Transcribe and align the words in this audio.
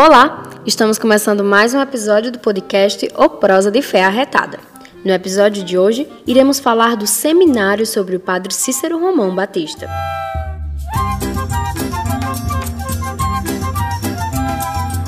Olá, 0.00 0.44
estamos 0.64 0.96
começando 0.96 1.42
mais 1.42 1.74
um 1.74 1.80
episódio 1.80 2.30
do 2.30 2.38
podcast 2.38 3.10
O 3.16 3.28
Prosa 3.30 3.68
de 3.68 3.82
Fé 3.82 4.04
Arretada. 4.04 4.60
No 5.04 5.10
episódio 5.10 5.64
de 5.64 5.76
hoje, 5.76 6.08
iremos 6.24 6.60
falar 6.60 6.94
do 6.94 7.04
seminário 7.04 7.84
sobre 7.84 8.14
o 8.14 8.20
padre 8.20 8.54
Cícero 8.54 8.96
Romão 8.96 9.34
Batista. 9.34 9.88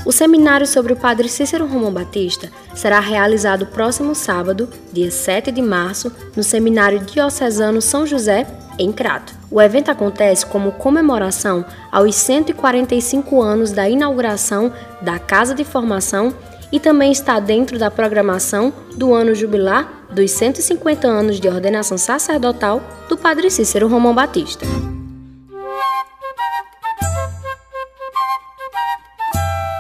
O 0.05 0.11
seminário 0.11 0.67
sobre 0.67 0.93
o 0.93 0.97
padre 0.97 1.29
Cícero 1.29 1.69
Romão 1.69 1.93
Batista 1.93 2.51
será 2.75 2.99
realizado 2.99 3.67
próximo 3.67 4.13
sábado, 4.13 4.69
dia 4.93 5.13
7 5.13 5.53
de 5.53 5.63
março, 5.63 6.11
no 6.35 6.43
Seminário 6.43 6.99
Diocesano 6.99 7.81
São 7.81 8.05
José, 8.05 8.45
em 8.81 8.91
Crato. 8.91 9.35
O 9.51 9.61
evento 9.61 9.91
acontece 9.91 10.47
como 10.47 10.73
comemoração 10.73 11.65
aos 11.93 12.15
145 12.15 13.41
anos 13.43 13.73
da 13.73 13.89
inauguração 13.89 14.73
da 15.03 15.19
Casa 15.19 15.55
de 15.55 15.65
Formação 15.65 16.33
e 16.73 16.81
também 16.81 17.13
está 17.13 17.39
dentro 17.39 17.79
da 17.79 17.91
programação 17.91 18.73
do 18.97 19.13
ano 19.13 19.35
jubilar 19.35 20.07
dos 20.11 20.31
150 20.31 21.07
anos 21.07 21.39
de 21.39 21.49
ordenação 21.49 21.99
sacerdotal 21.99 22.81
do 23.09 23.17
Padre 23.17 23.51
Cícero 23.51 23.87
Romão 23.87 24.15
Batista. 24.15 24.65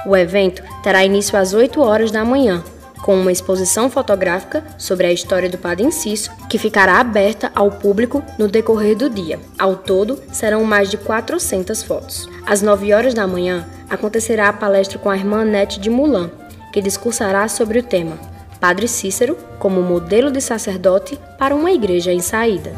O 0.07 0.17
evento 0.17 0.63
terá 0.83 1.05
início 1.05 1.39
às 1.39 1.55
8 1.55 1.81
horas 1.81 2.11
da 2.11 2.25
manhã, 2.25 2.65
com 3.11 3.21
uma 3.21 3.33
exposição 3.33 3.91
fotográfica 3.91 4.63
sobre 4.79 5.05
a 5.05 5.13
história 5.13 5.51
do 5.51 5.59
Padre 5.59 5.85
Inciso, 5.85 6.31
que 6.49 6.57
ficará 6.57 7.01
aberta 7.01 7.51
ao 7.57 7.69
público 7.69 8.23
no 8.39 8.47
decorrer 8.47 8.97
do 8.97 9.11
dia. 9.11 9.41
Ao 9.59 9.75
todo, 9.75 10.23
serão 10.31 10.63
mais 10.63 10.89
de 10.89 10.97
400 10.97 11.83
fotos. 11.83 12.29
Às 12.47 12.63
9 12.63 12.95
horas 12.95 13.13
da 13.13 13.27
manhã, 13.27 13.67
acontecerá 13.89 14.49
a 14.49 14.53
palestra 14.53 14.97
com 14.97 15.11
a 15.11 15.17
irmã 15.17 15.45
Nete 15.45 15.81
de 15.81 15.91
Mulan, 15.91 16.31
que 16.73 16.81
discursará 16.81 17.49
sobre 17.49 17.81
o 17.81 17.83
tema 17.83 18.17
Padre 18.61 18.87
Cícero 18.87 19.37
como 19.59 19.83
modelo 19.83 20.31
de 20.31 20.41
sacerdote 20.41 21.19
para 21.37 21.53
uma 21.53 21.73
igreja 21.73 22.13
em 22.13 22.21
saída. 22.21 22.71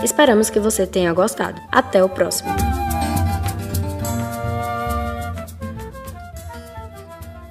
Esperamos 0.04 0.52
que 0.52 0.60
você 0.60 0.86
tenha 0.86 1.12
gostado. 1.12 1.60
Até 1.72 2.04
o 2.04 2.10
próximo. 2.10 2.71